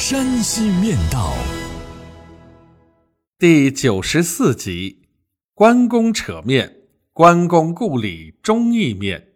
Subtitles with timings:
[0.00, 1.30] 山西面道》
[3.38, 5.02] 第九十四集：
[5.52, 6.74] 关公扯面，
[7.12, 9.34] 关公故里忠义面。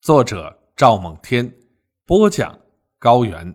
[0.00, 1.54] 作者：赵猛天，
[2.04, 2.58] 播讲：
[2.98, 3.54] 高原。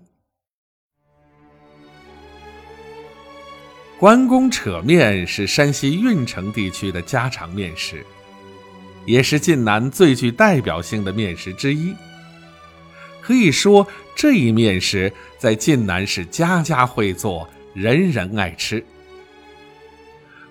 [4.00, 8.06] 关公扯面是山西运城地区的家常面食，
[9.06, 11.94] 也是晋南最具代表性的面食之一。
[13.28, 18.82] 可以说，这一面食在晋南是家家会做，人人爱吃。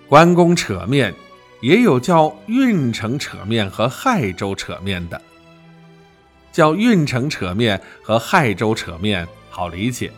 [0.07, 1.11] 关公扯面
[1.59, 5.19] 也有叫运城扯面和亥州扯面的，
[6.51, 10.11] 叫运城扯面和亥州扯面好理解，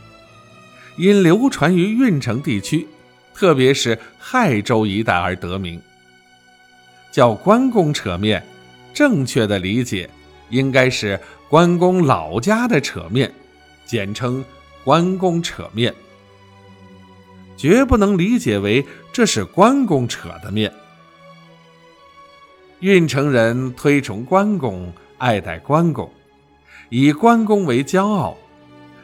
[0.97, 2.85] 因流传于运城地区。
[3.33, 5.81] 特别是亥州一带而得名，
[7.09, 8.43] 叫关公扯面。
[8.93, 10.09] 正确的理解
[10.49, 11.19] 应该是
[11.49, 13.33] 关公老家的扯面，
[13.85, 14.43] 简称
[14.83, 15.93] 关公扯面。
[17.57, 20.71] 绝不能理解为这是关公扯的面。
[22.79, 26.09] 运城人推崇关公，爱戴关公，
[26.87, 28.37] 以关公为骄傲，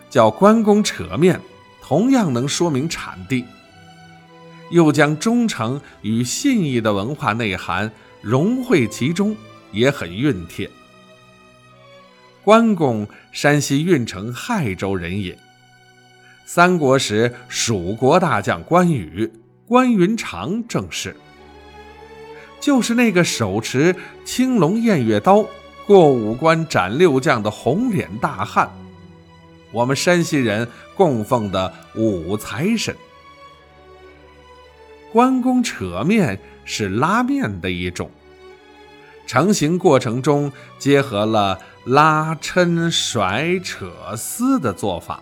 [0.10, 1.42] 叫关公扯面，
[1.82, 3.44] 同样能说明产地。
[4.72, 9.36] 又将忠诚与信义的文化内涵融汇其中，
[9.72, 10.70] 也很熨帖。
[12.46, 15.36] 关公，山西运城亥州人也。
[16.46, 19.28] 三国时，蜀国大将关羽、
[19.68, 21.18] 关云长正是，
[22.60, 25.44] 就是那个手持青龙偃月刀
[25.88, 28.72] 过五关斩六将的红脸大汉，
[29.72, 32.96] 我们山西人供奉的五财神。
[35.12, 38.12] 关公扯面是拉面的一种，
[39.26, 45.22] 成型过程中结合了拉、抻、甩、扯、撕的做法，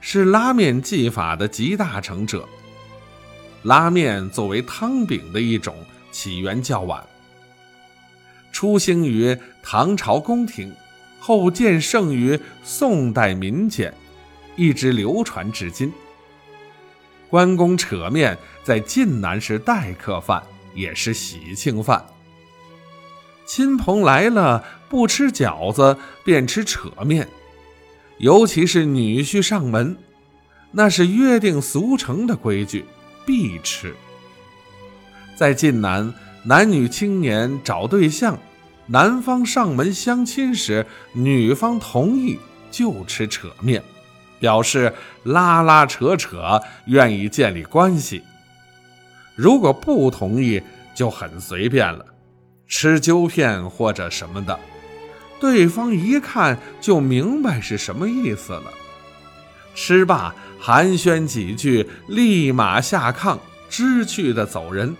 [0.00, 2.48] 是拉面技法的集大成者。
[3.64, 5.76] 拉面作为汤饼的一种，
[6.10, 7.04] 起源较晚，
[8.50, 10.74] 初兴于唐朝宫廷，
[11.20, 13.92] 后渐盛于宋代民间，
[14.56, 15.92] 一直流传至今。
[17.28, 20.42] 关公扯面在晋南是待客饭，
[20.74, 22.02] 也是喜庆饭。
[23.48, 27.26] 亲朋来了，不吃饺子便吃扯面，
[28.18, 29.96] 尤其是女婿上门，
[30.70, 32.84] 那是约定俗成的规矩，
[33.24, 33.94] 必吃。
[35.34, 36.12] 在晋南，
[36.44, 38.38] 男女青年找对象，
[38.86, 42.38] 男方上门相亲时，女方同意
[42.70, 43.82] 就吃扯面。
[44.38, 44.92] 表示
[45.24, 48.22] 拉拉扯扯，愿意建立关系。
[49.34, 50.62] 如果不同意，
[50.94, 52.04] 就很随便了，
[52.68, 54.60] 吃揪片或者什么的，
[55.40, 58.64] 对方一看就明白是什么意思了。
[59.74, 63.38] 吃罢寒暄几句，立马下炕，
[63.70, 64.94] 知趣的走人。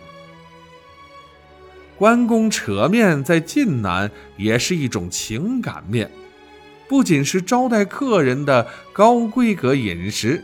[1.96, 6.10] 关公扯面在晋南也是一种情感面。
[6.88, 10.42] 不仅是招待客人的高规格饮食，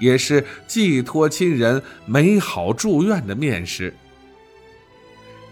[0.00, 3.94] 也是寄托亲人、美好祝愿的面食。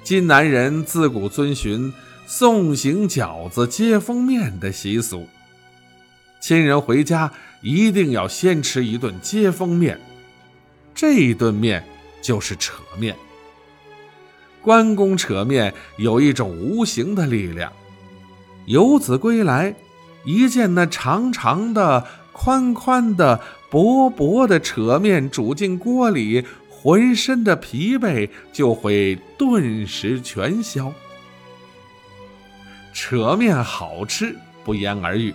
[0.06, 1.92] 晋南人自古遵循
[2.28, 5.26] 送行饺子、接风面的习俗，
[6.40, 9.98] 亲人回家一定要先吃一顿接风面，
[10.94, 11.84] 这一顿面
[12.22, 13.16] 就是扯面。
[14.62, 17.72] 关公扯面有一种无形的力量，
[18.66, 19.74] 游子归来。
[20.24, 26.44] 一见那长长的、宽宽的、薄薄的扯面煮进锅里，
[26.82, 30.92] 浑身的疲惫就会顿时全消。
[32.92, 35.34] 扯面好吃不言而喻，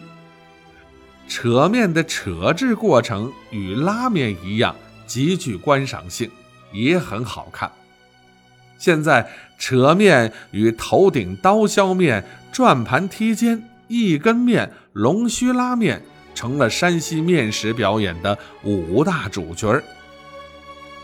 [1.28, 6.30] 扯面的扯制过程与拉面一样，极具观赏性，
[6.72, 7.72] 也很好看。
[8.78, 9.30] 现在
[9.60, 13.68] 扯面与头顶刀削面、转盘梯肩。
[13.94, 16.02] 一根面、龙须拉面
[16.34, 19.84] 成了山西面食表演的五大主角儿，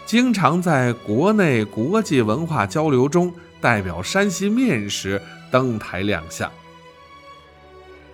[0.07, 5.21] 经常在国内国际文化交流中代表山西面食
[5.51, 6.50] 登台亮相。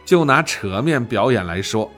[0.04, 1.92] 就拿扯面表演来说，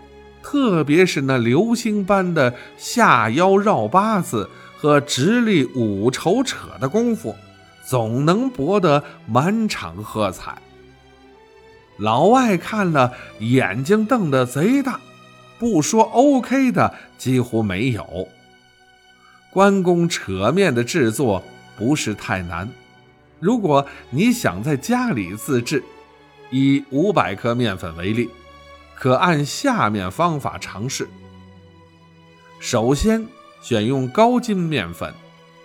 [0.44, 7.34] 特别是那流星般的下腰绕八字和直立五筹扯的功夫，
[7.86, 10.58] 总能博得满场喝彩。
[11.98, 15.00] 老外看了，眼睛瞪得贼大，
[15.58, 18.28] 不说 OK 的几乎没有。
[19.56, 21.42] 关公扯面的制作
[21.78, 22.70] 不是太难，
[23.40, 25.82] 如果你想在家里自制，
[26.52, 28.30] 以五百克面粉为例，
[28.96, 31.08] 可按下面方法尝试。
[32.60, 33.26] 首先
[33.62, 35.14] 选用高筋面粉，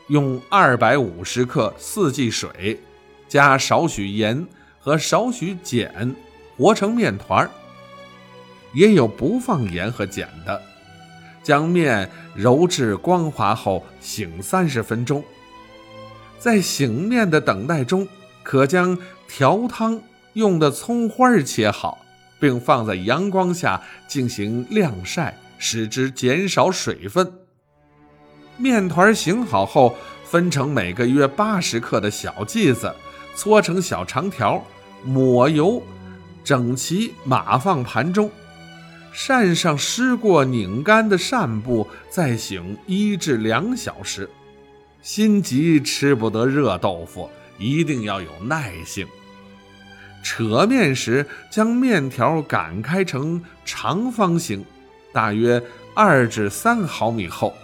[0.07, 2.81] 用二百五十克四季水，
[3.29, 4.47] 加少许盐。
[4.83, 6.17] 和少许碱
[6.57, 7.51] 和成面团儿
[8.73, 10.63] 也有不放盐和碱的。
[11.43, 15.25] 将面揉至光滑后醒三十分钟，
[16.39, 18.07] 在醒面的等待中，
[18.43, 20.01] 可将调汤
[20.35, 21.99] 用的葱花切好，
[22.39, 27.33] 并放在阳光下进行晾晒，使之减少水分。
[28.57, 32.95] 面团醒好后，分成每个约八十克的小剂子。
[33.33, 34.63] 搓成小长条，
[35.03, 35.83] 抹油，
[36.45, 38.31] 整齐码放盘中，
[39.13, 44.29] 扇上湿过拧干的扇布，再醒一至两小时。
[45.03, 49.07] 心急吃不得热豆腐，一定要有耐性。
[50.23, 54.65] 扯面时，将面条擀开成长方形，
[55.13, 55.63] 大约
[55.95, 57.55] 二至三毫米厚，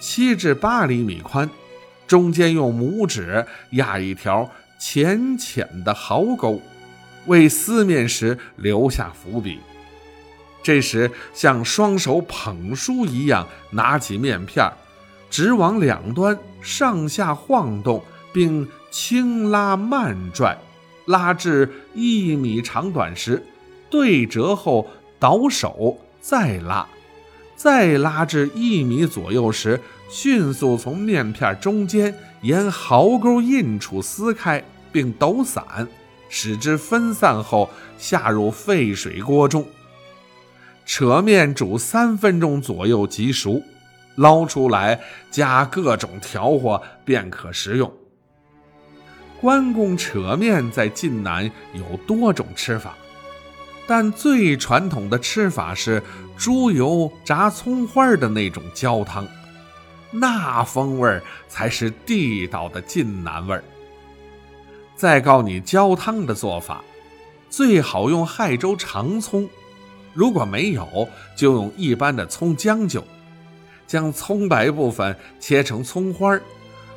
[0.00, 1.48] 七至八厘米宽，
[2.06, 4.50] 中间用拇指压一条。
[4.84, 6.60] 浅浅的壕沟，
[7.26, 9.60] 为撕面时留下伏笔。
[10.62, 14.72] 这时，像双手捧书一样拿起面片儿，
[15.28, 20.56] 直往两端上下晃动，并轻拉慢拽，
[21.06, 23.44] 拉至一米长短时，
[23.90, 24.88] 对折后
[25.18, 26.86] 倒手再拉，
[27.56, 34.62] 再拉至一米左右时，迅速从面片中间沿壕沟印处撕开。
[34.92, 35.88] 并抖散，
[36.28, 39.66] 使之分散后下入沸水锅中，
[40.84, 43.62] 扯面煮三分钟左右即熟，
[44.16, 45.00] 捞出来
[45.30, 47.92] 加各种调和便可食用。
[49.40, 52.96] 关公扯面在晋南有多种吃法，
[53.86, 56.02] 但最传统的吃法是
[56.36, 59.26] 猪油炸葱花的那种焦汤，
[60.10, 63.64] 那风味才是地道的晋南味儿。
[64.94, 66.84] 再告你焦汤的做法，
[67.50, 69.48] 最好用亥州长葱，
[70.14, 73.02] 如果没有，就用一般的葱将就。
[73.86, 76.38] 将葱白部分切成葱花，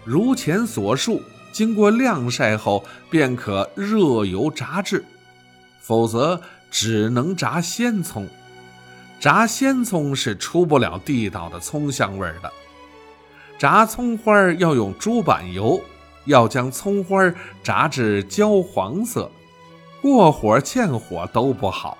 [0.03, 1.21] 如前所述，
[1.51, 5.03] 经过晾晒后便可热油炸制，
[5.79, 6.39] 否则
[6.71, 8.27] 只能炸鲜葱。
[9.19, 12.51] 炸鲜葱是出不了地道的葱香味儿的。
[13.57, 15.81] 炸葱花要用猪板油。
[16.27, 17.31] 要将葱花
[17.61, 19.29] 炸至焦黄色，
[20.01, 21.99] 过火欠火都不好。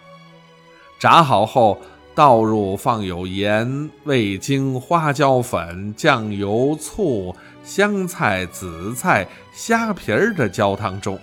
[1.00, 1.80] 炸好后，
[2.14, 11.20] 倒入放有盐、味精、花椒粉、酱油、醋、香菜、紫菜、虾皮儿的焦汤中。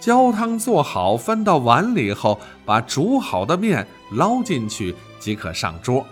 [0.00, 6.04] 焦汤做好，分到碗里后，把煮好的面捞进去即可上桌。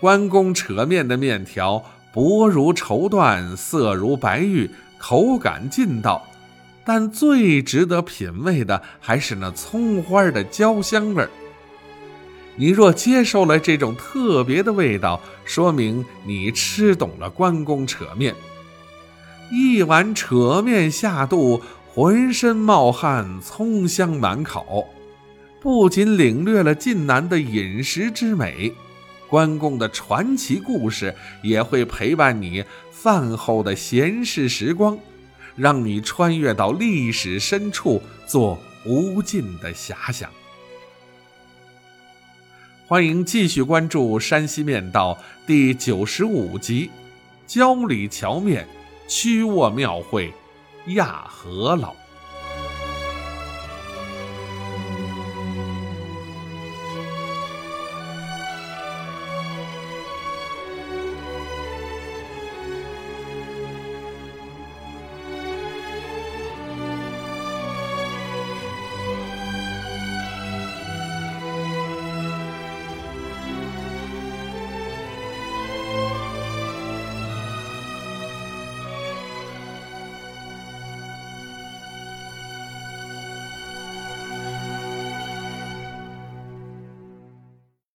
[0.00, 1.84] 关公扯面的面条。
[2.10, 6.26] 薄如绸缎，色如白玉，口感劲道。
[6.88, 11.28] 但最值得品味的还是那葱花的焦香味儿。
[12.56, 18.34] 你若接受了这种特别的味道，说明你吃懂了关公扯面。
[19.50, 21.60] 一碗扯面下肚，
[21.92, 24.88] 浑身冒汗，葱香满口，
[25.60, 28.72] 不仅领略了晋南的饮食之美。
[29.28, 34.98] 关公的传奇故事也会陪伴你饭后的闲适时光，
[35.58, 40.30] 让你穿越到历史深处做无尽的遐想。
[42.86, 45.14] 欢迎继续关注《山西面道》
[45.46, 46.86] 第九十五集
[47.46, 48.66] 《焦李桥面
[49.06, 50.32] 曲沃庙会
[50.86, 51.92] 亚和老》。